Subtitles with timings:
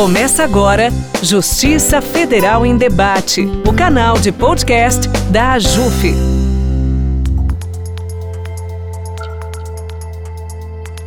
[0.00, 0.88] Começa agora
[1.22, 6.14] Justiça Federal em Debate, o canal de podcast da AJUF.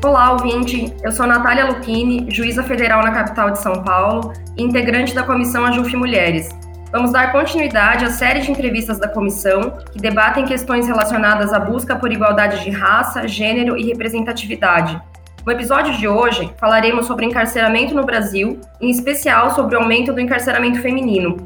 [0.06, 0.94] Olá, ouvinte.
[1.02, 5.96] Eu sou Natália Lucchini, juíza federal na capital de São Paulo integrante da comissão AJUF
[5.96, 6.50] Mulheres.
[6.92, 11.96] Vamos dar continuidade à série de entrevistas da comissão que debatem questões relacionadas à busca
[11.96, 15.02] por igualdade de raça, gênero e representatividade
[15.46, 20.22] no episódio de hoje, falaremos sobre encarceramento no Brasil, em especial sobre o aumento do
[20.22, 21.46] encarceramento feminino.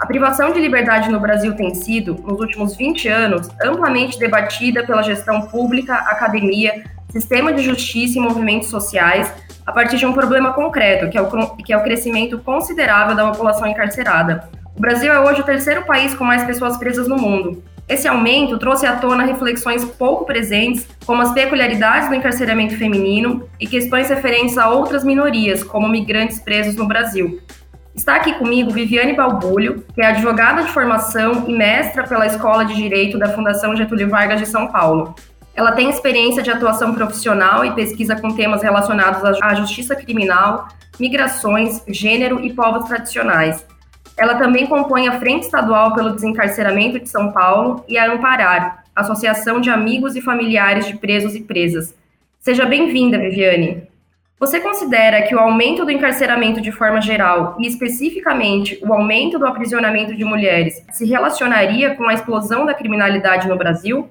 [0.00, 5.00] A privação de liberdade no Brasil tem sido, nos últimos 20 anos, amplamente debatida pela
[5.00, 9.32] gestão pública, academia, sistema de justiça e movimentos sociais,
[9.64, 13.30] a partir de um problema concreto, que é o, que é o crescimento considerável da
[13.30, 14.50] população encarcerada.
[14.76, 17.62] O Brasil é hoje o terceiro país com mais pessoas presas no mundo.
[17.88, 23.66] Esse aumento trouxe à tona reflexões pouco presentes, como as peculiaridades do encarceramento feminino e
[23.66, 27.40] questões referentes a outras minorias, como migrantes presos no Brasil.
[27.94, 32.74] Está aqui comigo Viviane Balbulho, que é advogada de formação e mestra pela Escola de
[32.74, 35.14] Direito da Fundação Getúlio Vargas de São Paulo.
[35.54, 41.82] Ela tem experiência de atuação profissional e pesquisa com temas relacionados à justiça criminal, migrações,
[41.88, 43.64] gênero e povos tradicionais.
[44.16, 49.60] Ela também compõe a Frente Estadual pelo Desencarceramento de São Paulo e a Amparar, Associação
[49.60, 51.94] de Amigos e Familiares de Presos e Presas.
[52.40, 53.86] Seja bem-vinda, Viviane.
[54.40, 59.46] Você considera que o aumento do encarceramento de forma geral, e especificamente o aumento do
[59.46, 64.08] aprisionamento de mulheres, se relacionaria com a explosão da criminalidade no Brasil?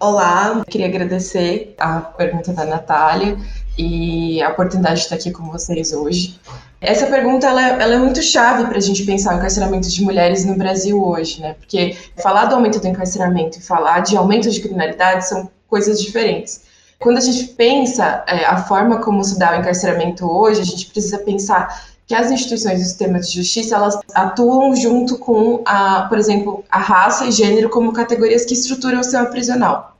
[0.00, 3.36] Olá, queria agradecer a pergunta da Natália
[3.76, 6.38] e a oportunidade de estar aqui com vocês hoje.
[6.80, 10.02] Essa pergunta ela, é, ela é muito chave para a gente pensar o encarceramento de
[10.02, 11.54] mulheres no Brasil hoje, né?
[11.54, 16.62] Porque falar do aumento do encarceramento e falar de aumento de criminalidade são coisas diferentes.
[17.00, 20.86] Quando a gente pensa é, a forma como se dá o encarceramento hoje, a gente
[20.86, 26.16] precisa pensar que as instituições do sistema de justiça elas atuam junto com a, por
[26.16, 29.96] exemplo, a raça e gênero como categorias que estruturam o sistema prisional.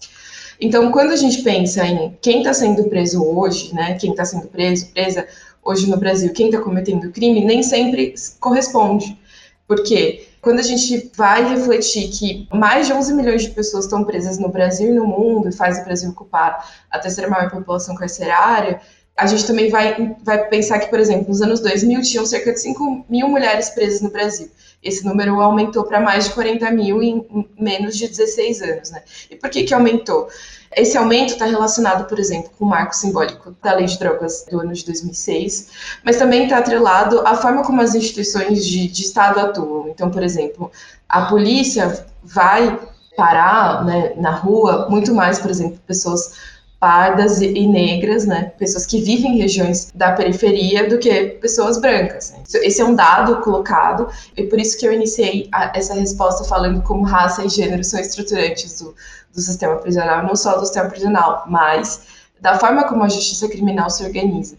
[0.61, 4.49] Então, quando a gente pensa em quem está sendo preso hoje, né, quem está sendo
[4.49, 5.27] preso, presa,
[5.69, 9.19] hoje no Brasil, quem está cometendo crime, nem sempre corresponde.
[9.67, 14.39] Porque quando a gente vai refletir que mais de 11 milhões de pessoas estão presas
[14.39, 18.81] no Brasil e no mundo, e faz o Brasil ocupar a terceira maior população carcerária,
[19.15, 22.61] a gente também vai, vai pensar que, por exemplo, nos anos 2000 tinham cerca de
[22.61, 24.49] 5 mil mulheres presas no Brasil.
[24.83, 28.91] Esse número aumentou para mais de 40 mil em menos de 16 anos.
[28.91, 29.03] Né?
[29.31, 30.29] E por que, que aumentou?
[30.77, 34.61] Esse aumento está relacionado, por exemplo, com o marco simbólico da Lei de Drogas do
[34.61, 35.71] ano de 2006,
[36.05, 39.89] mas também está atrelado à forma como as instituições de, de Estado atuam.
[39.89, 40.71] Então, por exemplo,
[41.09, 42.79] a polícia vai
[43.17, 49.01] parar né, na rua muito mais, por exemplo, pessoas pardas e negras, né, pessoas que
[49.01, 52.31] vivem em regiões da periferia, do que pessoas brancas.
[52.31, 52.43] Né?
[52.63, 56.81] Esse é um dado colocado e por isso que eu iniciei a, essa resposta falando
[56.83, 58.95] como raça e gênero são estruturantes do,
[59.35, 62.03] do sistema prisional, não só do sistema prisional, mas
[62.41, 64.57] da forma como a justiça criminal se organiza.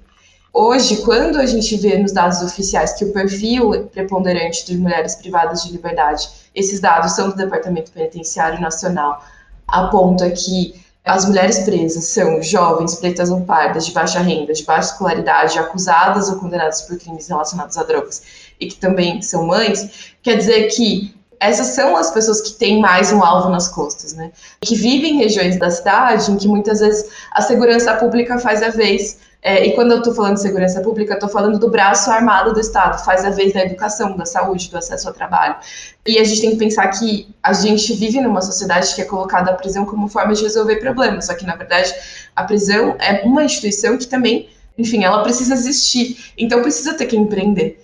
[0.51, 5.63] Hoje, quando a gente vê nos dados oficiais que o perfil preponderante de mulheres privadas
[5.63, 9.23] de liberdade, esses dados são do Departamento Penitenciário Nacional,
[9.67, 10.73] aponta que
[11.05, 16.29] as mulheres presas são jovens, pretas ou pardas, de baixa renda, de baixa escolaridade, acusadas
[16.29, 18.21] ou condenadas por crimes relacionados a drogas
[18.59, 23.13] e que também são mães, quer dizer que essas são as pessoas que têm mais
[23.13, 24.31] um alvo nas costas, né?
[24.59, 28.69] Que vivem em regiões da cidade em que muitas vezes a segurança pública faz a
[28.69, 32.53] vez é, e quando eu estou falando de segurança pública, estou falando do braço armado
[32.53, 35.55] do Estado, faz a vez da educação, da saúde, do acesso ao trabalho.
[36.05, 39.51] E a gente tem que pensar que a gente vive numa sociedade que é colocada
[39.51, 41.93] a prisão como forma de resolver problemas, só que, na verdade,
[42.35, 47.15] a prisão é uma instituição que também, enfim, ela precisa existir, então precisa ter que
[47.15, 47.81] empreender.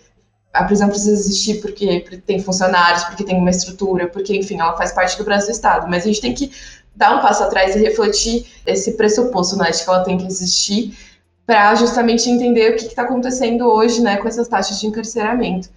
[0.53, 4.91] A prisão precisa existir porque tem funcionários, porque tem uma estrutura, porque, enfim, ela faz
[4.91, 6.51] parte do braço do Estado, mas a gente tem que
[6.93, 10.97] dar um passo atrás e refletir esse pressuposto, né, de que ela tem que existir
[11.45, 15.69] para justamente entender o que está acontecendo hoje né, com essas taxas de encarceramento.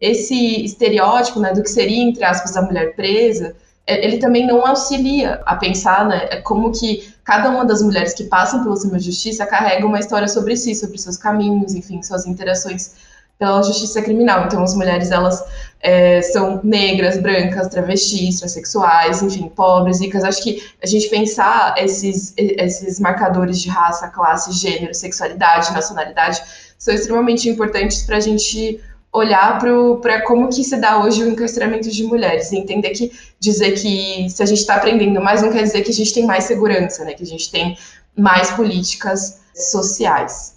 [0.00, 3.56] Esse estereótipo né, do que seria, entre aspas, a mulher presa,
[3.86, 8.14] é, ele também não auxilia a pensar né, é como que cada uma das mulheres
[8.14, 12.02] que passam pelo sistema de justiça carrega uma história sobre si, sobre seus caminhos, enfim,
[12.02, 12.92] suas interações
[13.38, 14.46] pela justiça criminal.
[14.46, 15.44] Então, as mulheres, elas
[15.80, 20.24] é, são negras, brancas, travestis, transexuais, enfim, pobres, ricas.
[20.24, 26.40] Acho que a gente pensar esses, esses marcadores de raça, classe, gênero, sexualidade, nacionalidade,
[26.78, 28.80] são extremamente importantes para a gente
[29.12, 29.58] olhar
[30.02, 33.10] para como que se dá hoje o encarceramento de mulheres e entender que
[33.40, 36.26] dizer que se a gente está aprendendo mais não quer dizer que a gente tem
[36.26, 37.14] mais segurança, né?
[37.14, 37.78] Que a gente tem
[38.16, 40.55] mais políticas sociais.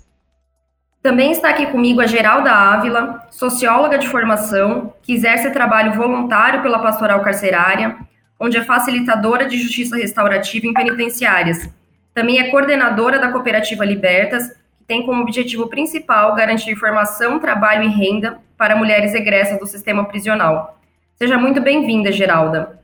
[1.01, 6.79] Também está aqui comigo a Geralda Ávila, socióloga de formação, que exerce trabalho voluntário pela
[6.79, 7.95] pastoral carcerária,
[8.37, 11.69] onde é facilitadora de justiça restaurativa em penitenciárias.
[12.13, 17.87] Também é coordenadora da cooperativa Libertas, que tem como objetivo principal garantir formação, trabalho e
[17.87, 20.81] renda para mulheres egressas do sistema prisional.
[21.15, 22.77] Seja muito bem-vinda, Geralda.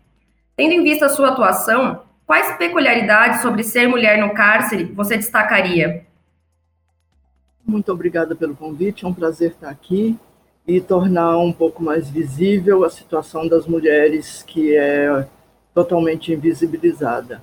[0.56, 6.06] Tendo em vista a sua atuação, quais peculiaridades sobre ser mulher no cárcere você destacaria?
[7.66, 10.16] Muito obrigada pelo convite, é um prazer estar aqui
[10.68, 15.28] e tornar um pouco mais visível a situação das mulheres que é
[15.74, 17.42] totalmente invisibilizada.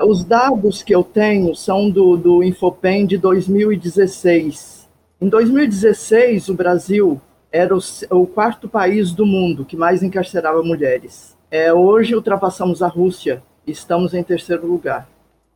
[0.00, 4.88] Os dados que eu tenho são do, do Infopen de 2016.
[5.20, 7.20] Em 2016, o Brasil
[7.52, 7.80] era o,
[8.10, 11.36] o quarto país do mundo que mais encarcerava mulheres.
[11.50, 15.08] É, hoje ultrapassamos a Rússia e estamos em terceiro lugar.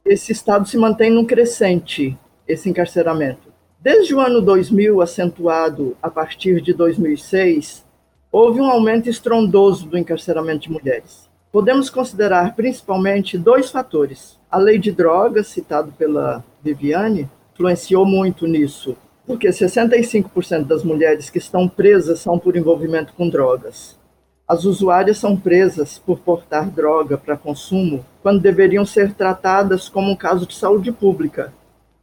[0.05, 3.52] Esse estado se mantém no crescente, esse encarceramento.
[3.82, 7.84] Desde o ano 2000, acentuado a partir de 2006,
[8.31, 11.29] houve um aumento estrondoso do encarceramento de mulheres.
[11.50, 14.38] Podemos considerar principalmente dois fatores.
[14.49, 18.96] A lei de drogas, citado pela Viviane, influenciou muito nisso,
[19.26, 23.99] porque 65% das mulheres que estão presas são por envolvimento com drogas.
[24.46, 30.17] As usuárias são presas por portar droga para consumo quando deveriam ser tratadas como um
[30.17, 31.52] caso de saúde pública.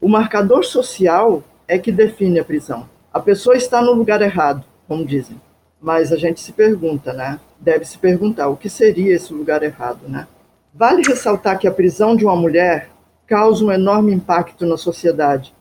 [0.02, 2.90] O marcador social é que define a prisão.
[3.14, 5.40] A pessoa está no lugar errado, como dizem.
[5.80, 7.40] Mas a gente se pergunta, né?
[7.60, 10.28] Deve se perguntar o que seria esse lugar errado, né?
[10.74, 12.90] Vale ressaltar que a prisão de uma mulher
[13.28, 15.54] causa um enorme impacto na sociedade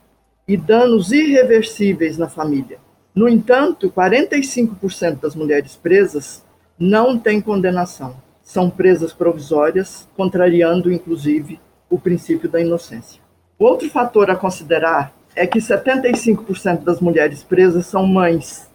[0.47, 2.79] e danos irreversíveis na família.
[3.13, 6.43] No entanto, 45% das mulheres presas
[6.77, 8.15] não têm condenação.
[8.41, 13.21] São presas provisórias, contrariando inclusive o princípio da inocência.
[13.59, 18.69] Outro fator a considerar é que 75% das mulheres presas são mães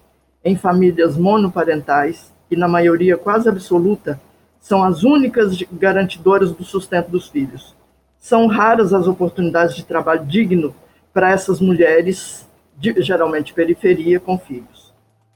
[0.45, 4.21] em famílias monoparentais e, na maioria quase absoluta,
[4.61, 7.75] são as únicas garantidoras do sustento dos filhos.
[8.19, 10.75] São raras as oportunidades de trabalho digno
[11.13, 14.93] para essas mulheres, de, geralmente periferia, com filhos.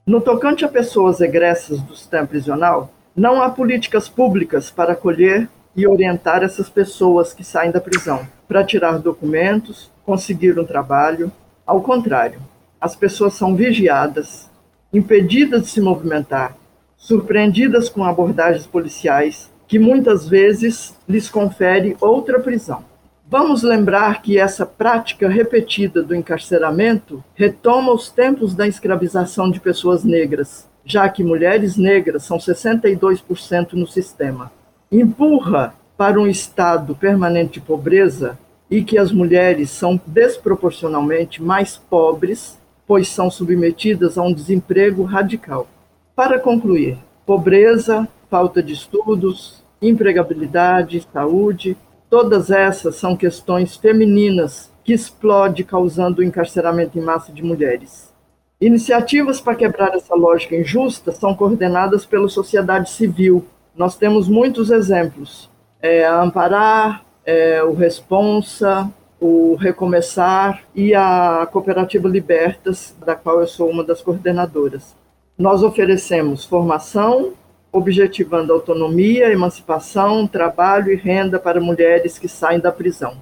[0.07, 5.87] No tocante a pessoas egressas do sistema prisional, não há políticas públicas para acolher e
[5.87, 11.31] orientar essas pessoas que saem da prisão, para tirar documentos, conseguir um trabalho.
[11.67, 12.41] Ao contrário,
[12.81, 14.51] as pessoas são vigiadas,
[14.93, 16.57] impedidas de se movimentar,
[16.97, 22.83] surpreendidas com abordagens policiais que muitas vezes lhes confere outra prisão.
[23.31, 30.03] Vamos lembrar que essa prática repetida do encarceramento retoma os tempos da escravização de pessoas
[30.03, 34.51] negras, já que mulheres negras são 62% no sistema.
[34.91, 38.39] Empurra para um estado permanente de pobreza
[38.71, 42.57] e que as mulheres são desproporcionalmente mais pobres,
[42.87, 45.67] pois são submetidas a um desemprego radical.
[46.15, 46.97] Para concluir,
[47.27, 51.77] pobreza, falta de estudos, empregabilidade, saúde,
[52.09, 58.15] todas essas são questões femininas que explodem causando o encarceramento em massa de mulheres.
[58.61, 63.45] Iniciativas para quebrar essa lógica injusta são coordenadas pela sociedade civil.
[63.77, 65.51] Nós temos muitos exemplos.
[65.81, 68.91] É, a Amparar, é, o Responsa,
[69.21, 74.97] o Recomeçar e a Cooperativa Libertas, da qual eu sou uma das coordenadoras.
[75.37, 77.33] Nós oferecemos formação,
[77.71, 83.17] objetivando autonomia, emancipação, trabalho e renda para mulheres que saem da prisão.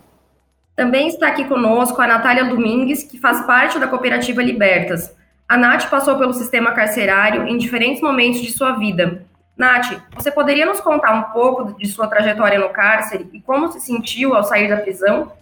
[0.74, 5.14] Também está aqui conosco a Natália Domingues, que faz parte da Cooperativa Libertas.
[5.48, 9.24] A Nath passou pelo sistema carcerário em diferentes momentos de sua vida,
[9.56, 13.80] Nath, você poderia nos contar um pouco de sua trajetória no cárcere e como se
[13.80, 15.32] sentiu ao sair da prisão?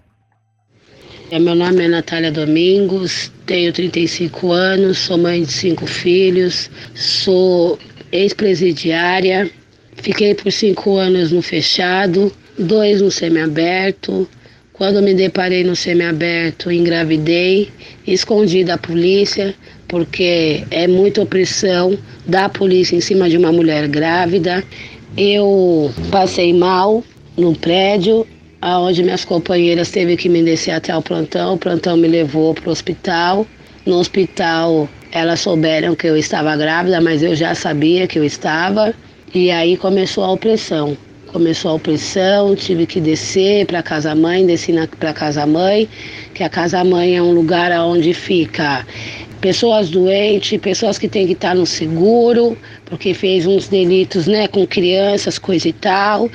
[1.31, 7.79] É, meu nome é Natália Domingos, tenho 35 anos, sou mãe de cinco filhos, sou
[8.13, 9.51] ex-presidiária,
[9.97, 14.29] fiquei por cinco anos no fechado, dois no semiaberto.
[14.73, 17.71] Quando me deparei no semiaberto, engravidei,
[18.07, 19.55] escondi da polícia,
[19.95, 21.97] porque é muita opressão
[22.27, 24.65] da polícia em cima de uma mulher grávida.
[25.17, 27.05] Eu passei mal
[27.37, 28.27] no prédio,
[28.61, 31.55] onde minhas companheiras teve que me descer até o plantão.
[31.55, 33.47] O plantão me levou para o hospital.
[33.87, 38.93] No hospital, elas souberam que eu estava grávida, mas eu já sabia que eu estava.
[39.33, 40.97] E aí começou a opressão.
[41.29, 45.89] Começou a opressão, tive que descer para casa mãe, desci para casa mãe,
[46.33, 48.85] que a casa mãe é um lugar onde fica
[49.45, 54.67] pessoas doentes, pessoas que têm que estar no seguro, porque fez uns delitos, né, com
[54.67, 56.31] crianças, coisa e tal.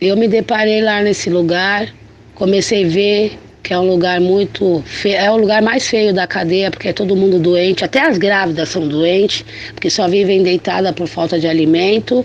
[0.00, 1.86] Eu me deparei lá nesse lugar,
[2.34, 6.26] comecei a ver que é um lugar muito feio, é o lugar mais feio da
[6.26, 10.94] cadeia, porque é todo mundo doente, até as grávidas são doentes, porque só vivem deitada
[10.94, 12.24] por falta de alimento.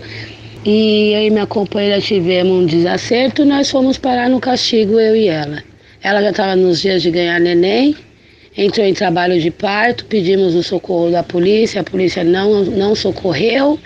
[0.64, 5.28] E eu e minha companheira tivemos um desacerto, nós fomos parar no castigo, eu e
[5.28, 5.62] ela.
[6.02, 7.94] Ela já estava nos dias de ganhar neném,
[8.56, 13.78] entrou em trabalho de parto, pedimos o socorro da polícia, a polícia não, não socorreu.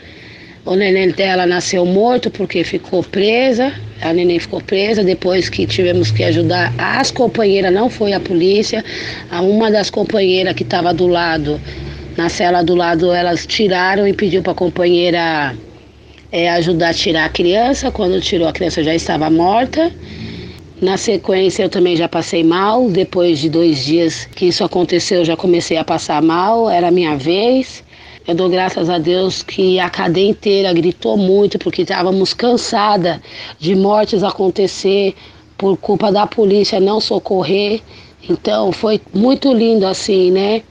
[0.66, 3.70] O neném dela nasceu morto porque ficou presa.
[4.00, 8.82] A neném ficou presa depois que tivemos que ajudar as companheiras, não foi a polícia.
[9.30, 11.60] A uma das companheiras que estava do lado,
[12.16, 15.54] na cela do lado, elas tiraram e pediu para a companheira
[16.32, 17.90] é, ajudar a tirar a criança.
[17.90, 19.92] Quando tirou, a criança já estava morta.
[20.80, 22.88] Na sequência, eu também já passei mal.
[22.90, 26.68] Depois de dois dias que isso aconteceu, eu já comecei a passar mal.
[26.68, 27.84] Era a minha vez.
[28.26, 33.22] Eu dou graças a Deus que a cadeia inteira gritou muito porque estávamos cansada
[33.60, 35.14] de mortes acontecer
[35.58, 37.80] por culpa da polícia não socorrer.
[38.28, 40.62] Então foi muito lindo assim, né?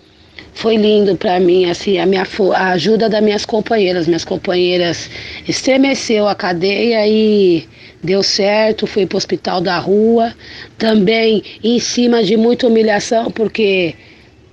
[0.55, 4.07] Foi lindo para mim assim a minha a ajuda das minhas companheiras.
[4.07, 5.09] Minhas companheiras
[5.47, 7.67] estremeceu a cadeia e
[8.03, 8.85] deu certo.
[8.85, 10.33] Fui para o hospital da rua,
[10.77, 13.95] também em cima de muita humilhação porque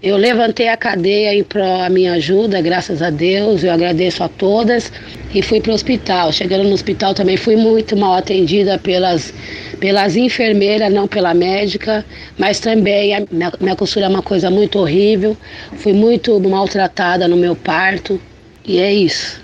[0.02, 4.28] eu levantei a cadeia em pró a minha ajuda, graças a Deus, eu agradeço a
[4.28, 4.90] todas
[5.34, 6.32] e fui para o hospital.
[6.32, 9.34] Chegando no hospital também fui muito mal atendida pelas,
[9.78, 12.02] pelas enfermeiras, não pela médica,
[12.38, 15.36] mas também a minha, minha costura é uma coisa muito horrível.
[15.76, 18.18] Fui muito maltratada no meu parto
[18.64, 19.38] e é isso.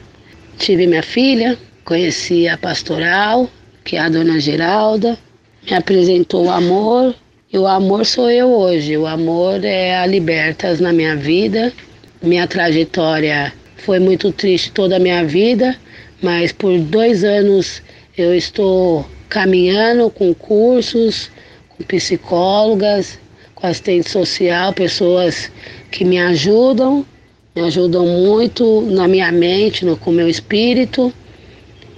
[0.56, 3.50] Tive minha filha, conheci a pastoral,
[3.86, 5.16] que é a dona Geralda,
[5.64, 7.14] me apresentou o amor
[7.52, 8.96] e o amor sou eu hoje.
[8.96, 11.72] O amor é a Libertas na minha vida.
[12.20, 15.76] Minha trajetória foi muito triste toda a minha vida,
[16.20, 17.80] mas por dois anos
[18.18, 21.30] eu estou caminhando com cursos,
[21.68, 23.20] com psicólogas,
[23.54, 25.50] com assistente social, pessoas
[25.92, 27.06] que me ajudam,
[27.54, 31.12] me ajudam muito na minha mente, no, com o meu espírito.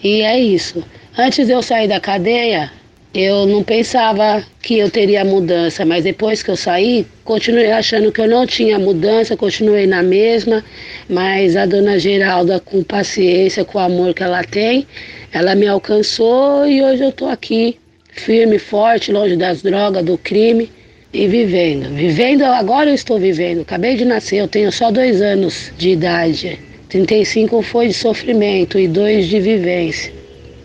[0.05, 0.85] E é isso.
[1.21, 2.71] Antes de eu sair da cadeia,
[3.13, 8.21] eu não pensava que eu teria mudança, mas depois que eu saí, continuei achando que
[8.21, 10.65] eu não tinha mudança, continuei na mesma,
[11.09, 14.87] mas a dona Geralda, com paciência, com o amor que ela tem,
[15.33, 17.77] ela me alcançou e hoje eu estou aqui,
[18.13, 20.71] firme, forte, longe das drogas, do crime
[21.13, 21.93] e vivendo.
[21.97, 23.63] Vivendo, agora eu estou vivendo.
[23.63, 26.61] Acabei de nascer, eu tenho só dois anos de idade.
[26.89, 30.18] 35 foi de sofrimento e dois de vivência.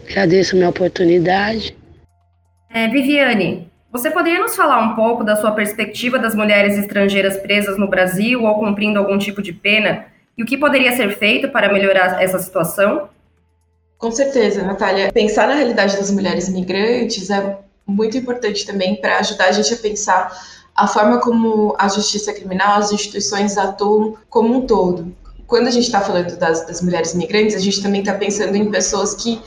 [0.07, 1.75] Agradeço a minha oportunidade.
[2.69, 7.77] É, Viviane, você poderia nos falar um pouco da sua perspectiva das mulheres estrangeiras presas
[7.77, 10.05] no Brasil ou cumprindo algum tipo de pena
[10.38, 13.10] e o que poderia ser feito para melhorar essa situação?
[13.98, 15.12] Com certeza, Natália.
[15.12, 19.77] Pensar na realidade das mulheres migrantes é muito importante também para ajudar a gente a
[19.77, 20.31] pensar
[20.75, 25.15] a forma como a justiça criminal, as instituições atuam como um todo.
[25.45, 28.72] Quando a gente está falando das, das mulheres migrantes, a gente também está pensando em
[28.72, 29.39] pessoas que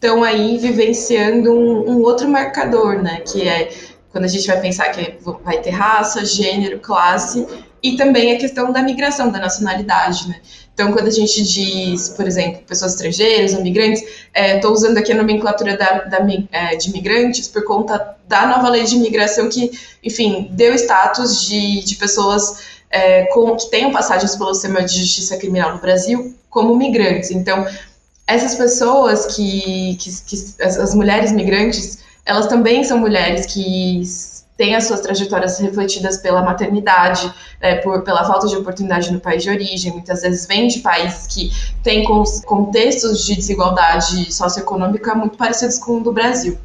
[0.00, 3.20] estão aí vivenciando um, um, outro marcador, né?
[3.20, 3.68] Que é
[4.10, 7.46] quando a gente vai pensar que vai ter raça, gênero, classe
[7.82, 10.36] e também a questão da migração, da nacionalidade, né?
[10.72, 14.00] Então, quando a gente diz, por exemplo, pessoas estrangeiras ou migrantes,
[14.32, 16.18] estou é, usando aqui a nomenclatura da, da
[16.52, 19.72] é, de migrantes por conta da nova lei de imigração que,
[20.04, 25.36] enfim, deu status de, de pessoas é, com, que tenham passagens pelo sistema de justiça
[25.36, 27.32] criminal no Brasil como migrantes.
[27.32, 27.66] Então,
[28.28, 34.02] essas pessoas que, que, que as, mulheres migrantes, elas também são mulheres que
[34.54, 37.32] têm as suas trajetórias refletidas pela maternidade,
[37.62, 41.26] né, por, pela falta de oportunidade no país de origem, muitas vezes vêm de países
[41.26, 41.50] que
[41.82, 46.58] têm contextos de desigualdade socioeconômica muito parecidos com o do Brasil.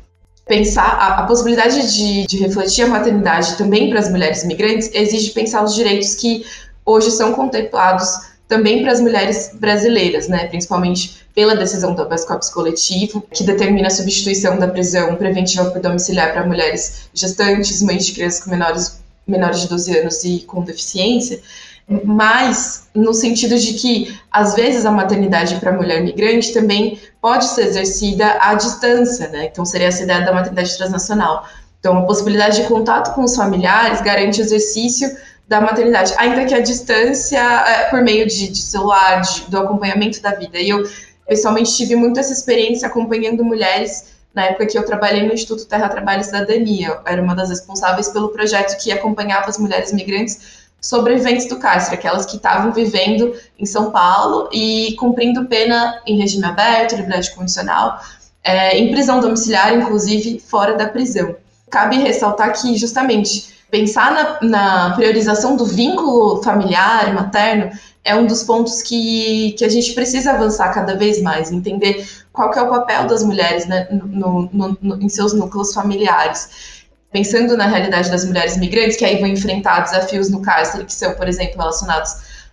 [0.45, 5.31] Pensar a, a possibilidade de, de refletir a maternidade também para as mulheres migrantes exige
[5.31, 6.45] pensar os direitos que
[6.85, 12.49] hoje são contemplados também para as mulheres brasileiras, né, principalmente pela decisão do habeas corpus
[12.49, 18.11] coletivo, que determina a substituição da prisão preventiva por domiciliar para mulheres gestantes, mães de
[18.11, 21.41] crianças com menores, menores de 12 anos e com deficiência,
[21.87, 27.45] mas no sentido de que, às vezes, a maternidade para a mulher migrante também pode
[27.45, 29.45] ser exercida à distância, né?
[29.51, 31.45] Então, seria essa ideia da maternidade transnacional.
[31.79, 35.13] Então, a possibilidade de contato com os familiares garante o exercício
[35.47, 40.21] da maternidade, ainda que a distância, é, por meio de, de celular, de, do acompanhamento
[40.21, 40.57] da vida.
[40.57, 40.83] E eu,
[41.27, 45.89] pessoalmente, tive muito essa experiência acompanhando mulheres na época que eu trabalhei no Instituto Terra
[45.89, 46.87] Trabalho e Cidadania.
[46.87, 51.95] Eu era uma das responsáveis pelo projeto que acompanhava as mulheres migrantes sobreviventes do cárcere,
[51.95, 58.01] aquelas que estavam vivendo em São Paulo e cumprindo pena em regime aberto, liberdade condicional,
[58.43, 61.35] é, em prisão domiciliar, inclusive fora da prisão
[61.73, 67.71] cabe ressaltar que, justamente, pensar na, na priorização do vínculo familiar, materno,
[68.03, 72.51] é um dos pontos que, que a gente precisa avançar cada vez mais, entender qual
[72.51, 76.83] que é o papel das mulheres né, no, no, no, em seus núcleos familiares.
[77.11, 81.15] Pensando na realidade das mulheres migrantes, que aí vão enfrentar desafios no cárcere, que são,
[81.15, 82.11] por exemplo, relacionados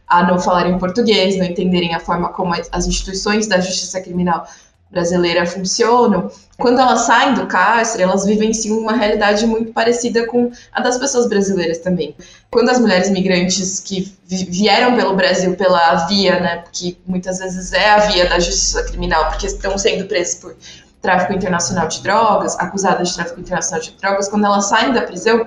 [0.08, 4.46] a não falarem português, não entenderem a forma como as instituições da justiça criminal
[4.90, 10.80] brasileira funcionam, quando elas saem do cárcere, elas vivenciam uma realidade muito parecida com a
[10.80, 12.14] das pessoas brasileiras também.
[12.50, 17.90] Quando as mulheres migrantes que vieram pelo Brasil pela via, né, que muitas vezes é
[17.90, 20.54] a via da justiça criminal, porque estão sendo presas por
[21.00, 25.46] tráfico internacional de drogas, acusadas de tráfico internacional de drogas, quando elas saem da prisão,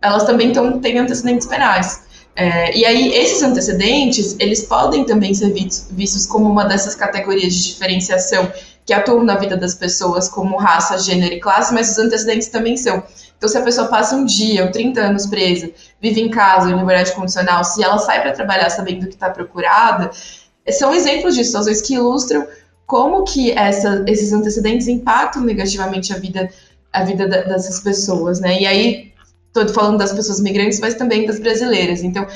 [0.00, 2.06] elas também tão, têm antecedentes penais.
[2.34, 5.52] É, e aí, esses antecedentes, eles podem também ser
[5.90, 8.50] vistos como uma dessas categorias de diferenciação
[8.86, 12.76] que atuam na vida das pessoas como raça, gênero e classe, mas os antecedentes também
[12.76, 13.02] são.
[13.36, 16.76] Então, se a pessoa passa um dia ou 30 anos presa, vive em casa, em
[16.78, 20.10] liberdade condicional, se ela sai para trabalhar sabendo que está procurada,
[20.70, 22.46] são exemplos de situações que ilustram
[22.86, 26.48] como que essa, esses antecedentes impactam negativamente a vida,
[26.92, 28.62] a vida da, dessas pessoas, né?
[28.62, 29.12] E aí,
[29.48, 32.04] estou falando das pessoas migrantes, mas também das brasileiras.
[32.04, 32.26] Então,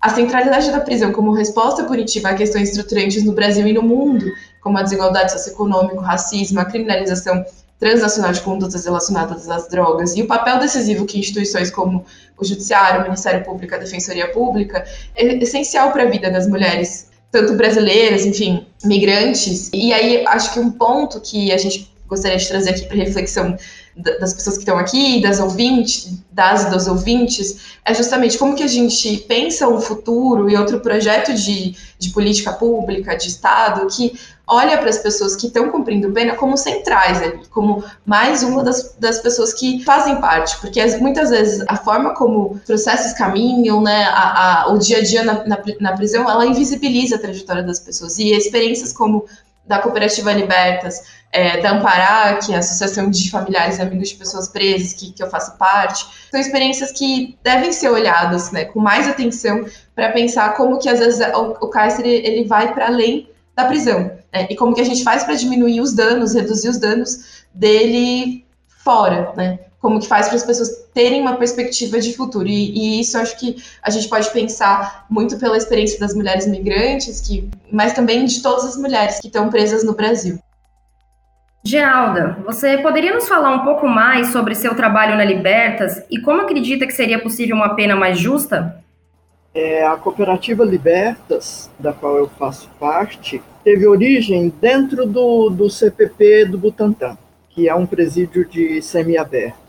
[0.00, 4.26] a centralidade da prisão como resposta punitiva a questões estruturantes no Brasil e no mundo,
[4.64, 7.44] como a desigualdade socioeconômica, o racismo, a criminalização
[7.78, 12.02] transnacional de condutas relacionadas às drogas e o papel decisivo que instituições como
[12.38, 14.82] o Judiciário, o Ministério Público, a Defensoria Pública
[15.14, 19.68] é essencial para a vida das mulheres, tanto brasileiras, enfim, migrantes.
[19.70, 23.54] E aí acho que um ponto que a gente gostaria de trazer aqui para reflexão
[23.96, 28.68] das pessoas que estão aqui, das ouvintes, das dos ouvintes, é justamente como que a
[28.68, 34.76] gente pensa um futuro e outro projeto de, de política pública, de Estado, que olha
[34.78, 39.20] para as pessoas que estão cumprindo pena como centrais ali, como mais uma das, das
[39.20, 44.72] pessoas que fazem parte, porque muitas vezes a forma como processos caminham, né, a, a,
[44.72, 48.32] o dia a dia na, na, na prisão, ela invisibiliza a trajetória das pessoas, e
[48.32, 49.24] experiências como
[49.66, 54.16] da Cooperativa Libertas, é, da Ampará, que é a Associação de Familiares e Amigos de
[54.16, 58.78] Pessoas Presas, que, que eu faço parte, são experiências que devem ser olhadas né, com
[58.78, 63.28] mais atenção para pensar como que às vezes o, o cárcere ele vai para além
[63.56, 66.78] da prisão né, e como que a gente faz para diminuir os danos, reduzir os
[66.78, 68.44] danos dele
[68.84, 69.58] fora, né?
[69.84, 72.48] Como que faz para as pessoas terem uma perspectiva de futuro.
[72.48, 77.20] E, e, isso acho que a gente pode pensar muito pela experiência das mulheres migrantes,
[77.20, 80.38] que, mas também de todas as mulheres que estão presas no Brasil.
[81.62, 86.40] Geralda, você poderia nos falar um pouco mais sobre seu trabalho na Libertas e como
[86.40, 88.82] acredita que seria possível uma pena mais justa?
[89.54, 96.46] É, a cooperativa Libertas, da qual eu faço parte, teve origem dentro do, do CPP
[96.46, 97.18] do Butantã,
[97.50, 99.63] que é um presídio de semiaberto.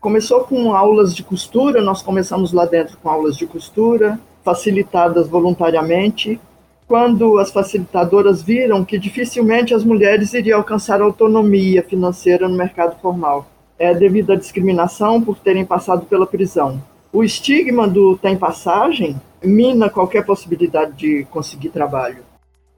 [0.00, 6.40] Começou com aulas de costura, nós começamos lá dentro com aulas de costura, facilitadas voluntariamente,
[6.88, 13.46] quando as facilitadoras viram que dificilmente as mulheres iriam alcançar autonomia financeira no mercado formal,
[13.78, 16.82] é devido à discriminação por terem passado pela prisão.
[17.12, 22.24] O estigma do tem passagem mina qualquer possibilidade de conseguir trabalho.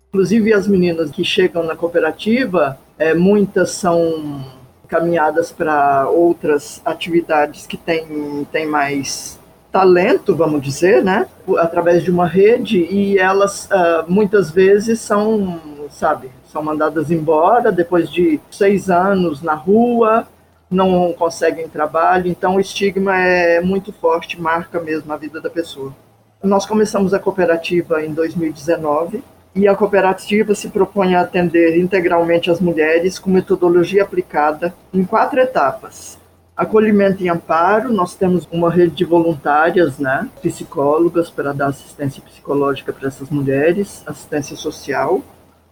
[0.09, 4.45] Inclusive as meninas que chegam na cooperativa, é, muitas são
[4.93, 9.41] caminhadas para outras atividades que têm, têm mais
[9.73, 11.27] talento, vamos dizer, né,
[11.57, 18.11] através de uma rede e elas uh, muitas vezes são, sabe, são mandadas embora depois
[18.11, 20.29] de seis anos na rua,
[20.71, 25.97] não conseguem trabalho, então o estigma é muito forte, marca mesmo a vida da pessoa.
[26.43, 32.61] Nós começamos a cooperativa em 2019 e a cooperativa se propõe a atender integralmente as
[32.61, 36.19] mulheres com metodologia aplicada em quatro etapas.
[36.57, 42.93] Acolhimento e amparo, nós temos uma rede de voluntárias, né, psicólogas para dar assistência psicológica
[42.93, 45.23] para essas mulheres, assistência social,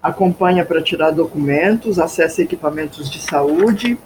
[0.02, 3.98] acompanha para tirar documentos, acesso a equipamentos de saúde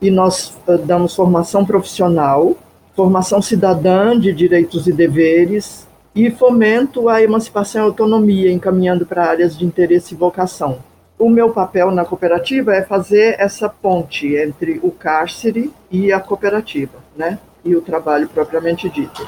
[0.00, 2.56] e nós uh, damos formação profissional,
[2.96, 9.56] formação cidadã de direitos e deveres e fomento à emancipação e autonomia, encaminhando para áreas
[9.56, 10.78] de interesse e vocação
[11.18, 16.98] o meu papel na cooperativa é fazer essa ponte entre o cárcere e a cooperativa,
[17.16, 17.38] né?
[17.64, 19.26] E o trabalho propriamente dito.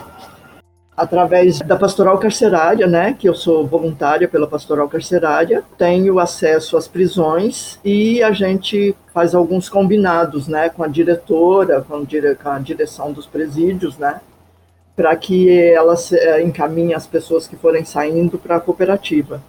[0.96, 6.88] Através da pastoral carcerária, né, que eu sou voluntária pela pastoral carcerária, tenho acesso às
[6.88, 13.26] prisões e a gente faz alguns combinados, né, com a diretora, com a direção dos
[13.26, 14.20] presídios, né,
[14.96, 19.42] para que elas é, encaminhem as pessoas que forem saindo para a cooperativa.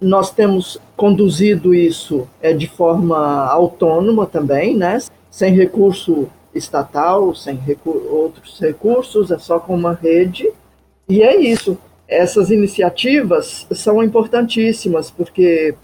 [0.00, 4.98] Nós temos conduzido isso é, de forma autônoma também, né?
[5.30, 10.50] sem recurso estatal, sem recu outros recursos, é só com uma rede.
[11.08, 11.78] E é isso.
[12.08, 15.74] Essas iniciativas são importantíssimas, porque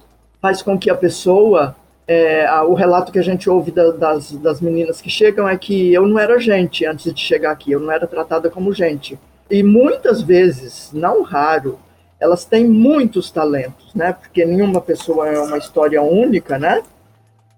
[0.40, 1.76] faz com que a pessoa.
[2.06, 5.92] É, o relato que a gente ouve da, das, das meninas que chegam é que
[5.92, 9.18] eu não era gente antes de chegar aqui, eu não era tratada como gente.
[9.50, 11.78] E muitas vezes, não raro,
[12.20, 14.12] elas têm muitos talentos, né?
[14.12, 16.82] Porque nenhuma pessoa é uma história única, né?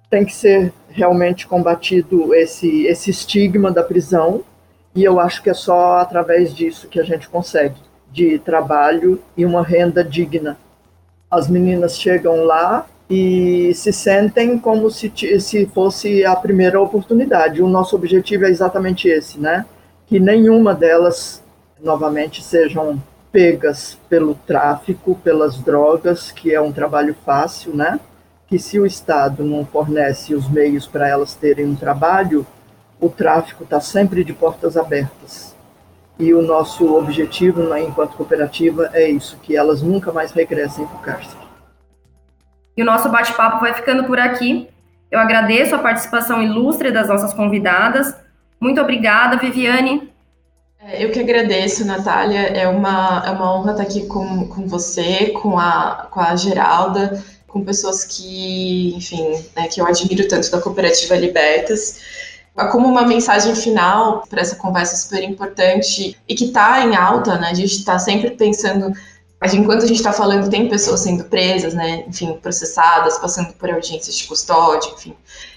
[0.09, 4.43] Tem que ser realmente combatido esse, esse estigma da prisão,
[4.95, 7.77] e eu acho que é só através disso que a gente consegue,
[8.11, 10.57] de trabalho e uma renda digna.
[11.31, 17.63] As meninas chegam lá e se sentem como se, se fosse a primeira oportunidade.
[17.63, 19.65] O nosso objetivo é exatamente esse, né?
[20.07, 21.43] Que nenhuma delas,
[21.83, 28.01] novamente, sejam pegas pelo tráfico, pelas drogas, que é um trabalho fácil, né?
[28.47, 32.47] que se o Estado não fornece os meios para elas terem um trabalho,
[33.01, 35.55] o tráfico está sempre de portas abertas.
[36.19, 40.97] E o nosso objetivo, né, enquanto cooperativa, é isso, que elas nunca mais regressem para
[40.97, 41.46] o cárcere.
[42.77, 44.69] E o nosso bate-papo vai ficando por aqui.
[45.11, 48.15] Eu agradeço a participação ilustre das nossas convidadas.
[48.61, 50.13] Muito obrigada, Viviane.
[50.81, 52.41] É, eu que agradeço, Natália.
[52.41, 57.23] É uma, é uma honra estar aqui com, com você, com a, com a Geralda
[57.57, 62.01] com pessoas que, enfim, né, que eu admiro tanto da cooperativa Libertas.
[62.71, 67.49] Como uma mensagem final para essa conversa super importante e que está em alta, né?
[67.51, 68.93] A gente está sempre pensando
[69.55, 74.17] enquanto a gente está falando, tem pessoas sendo presas, né, enfim, processadas, passando por audiências
[74.17, 75.15] de custódia, enfim.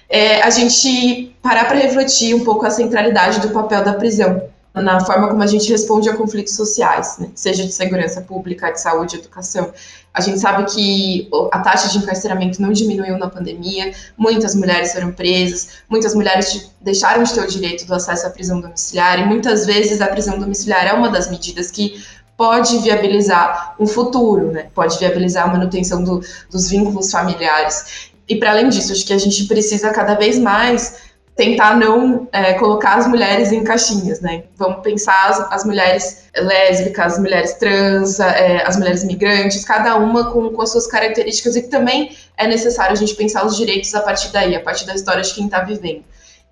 [0.10, 4.41] É, a gente parar para refletir um pouco a centralidade do papel da prisão
[4.82, 7.30] na forma como a gente responde a conflitos sociais, né?
[7.36, 9.73] seja de segurança pública, de saúde, educação.
[10.13, 15.12] A gente sabe que a taxa de encarceramento não diminuiu na pandemia, muitas mulheres foram
[15.12, 19.65] presas, muitas mulheres deixaram de ter o direito do acesso à prisão domiciliar, e muitas
[19.65, 22.04] vezes a prisão domiciliar é uma das medidas que
[22.39, 24.67] pode viabilizar um futuro, né?
[24.73, 28.12] pode viabilizar a manutenção do, dos vínculos familiares.
[28.30, 32.54] E para além disso, acho que a gente precisa cada vez mais tentar não é,
[32.54, 34.43] colocar as mulheres em caixinhas, né?
[34.56, 40.32] Vamos pensar as, as mulheres lésbicas, as mulheres trans, é, as mulheres migrantes, cada uma
[40.32, 43.93] com, com as suas características e que também é necessário a gente pensar os direitos
[43.93, 46.06] a partir daí, a partir da história de quem está vivendo.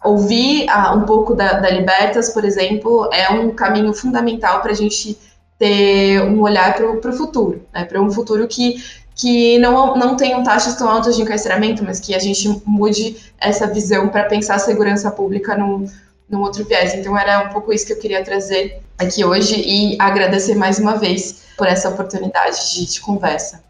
[0.03, 4.75] Ouvir ah, um pouco da, da Libertas, por exemplo, é um caminho fundamental para a
[4.75, 5.17] gente
[5.57, 7.85] ter um olhar para o futuro, né?
[7.85, 8.75] para um futuro que
[9.17, 13.65] que não, não tenham taxas tão altas de encarceramento, mas que a gente mude essa
[13.65, 15.85] visão para pensar a segurança pública num,
[16.29, 16.93] num outro viés.
[16.93, 20.97] Então era um pouco isso que eu queria trazer aqui hoje e agradecer mais uma
[20.97, 23.63] vez por essa oportunidade de, de conversa.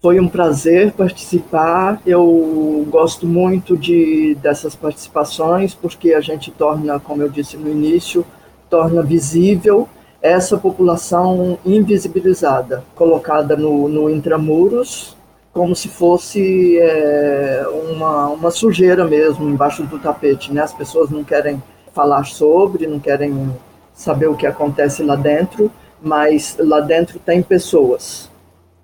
[0.00, 2.00] Foi um prazer participar.
[2.06, 8.24] Eu gosto muito de dessas participações porque a gente torna, como eu disse no início,
[8.70, 9.86] torna visível
[10.20, 15.16] essa população invisibilizada, colocada no, no intramuros,
[15.52, 20.52] como se fosse é, uma, uma sujeira mesmo embaixo do tapete.
[20.52, 20.60] Né?
[20.60, 23.54] As pessoas não querem falar sobre, não querem
[23.94, 28.30] saber o que acontece lá dentro, mas lá dentro tem pessoas.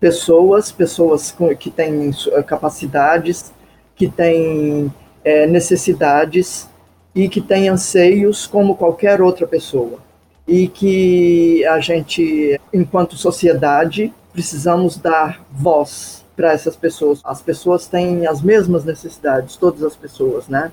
[0.00, 2.10] Pessoas, pessoas que têm
[2.46, 3.52] capacidades,
[3.94, 4.92] que têm
[5.24, 6.68] é, necessidades
[7.14, 9.98] e que têm anseios como qualquer outra pessoa
[10.46, 17.20] e que a gente, enquanto sociedade, precisamos dar voz para essas pessoas.
[17.24, 20.72] As pessoas têm as mesmas necessidades, todas as pessoas, né?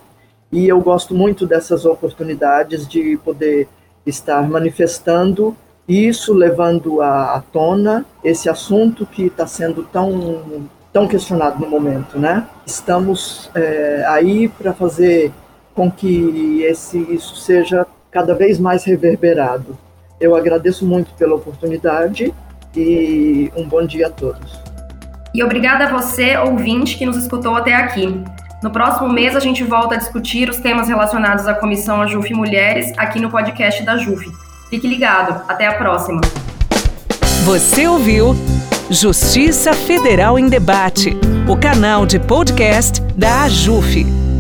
[0.52, 3.70] E eu gosto muito dessas oportunidades de poder
[4.06, 5.56] estar manifestando
[5.88, 12.20] isso, levando à, à tona esse assunto que está sendo tão tão questionado no momento,
[12.20, 12.46] né?
[12.66, 15.32] Estamos é, aí para fazer
[15.74, 19.78] com que esse isso seja cada vez mais reverberado.
[20.19, 22.34] Eu agradeço muito pela oportunidade
[22.76, 24.60] e um bom dia a todos.
[25.34, 28.21] E obrigada a você, ouvinte, que nos escutou até aqui.
[28.62, 32.93] No próximo mês, a gente volta a discutir os temas relacionados à Comissão Ajuf Mulheres
[32.97, 34.30] aqui no podcast da JUF.
[34.69, 35.41] Fique ligado.
[35.47, 36.21] Até a próxima.
[37.45, 38.36] Você ouviu
[38.89, 44.31] Justiça Federal em Debate, o canal de podcast da AJUF.